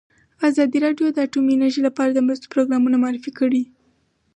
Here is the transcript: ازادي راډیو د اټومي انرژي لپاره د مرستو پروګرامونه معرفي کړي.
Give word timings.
ازادي 0.49 0.77
راډیو 0.85 1.07
د 1.11 1.17
اټومي 1.25 1.51
انرژي 1.55 1.81
لپاره 1.87 2.11
د 2.13 2.19
مرستو 2.27 2.51
پروګرامونه 2.53 2.95
معرفي 3.03 3.31
کړي. 3.39 3.63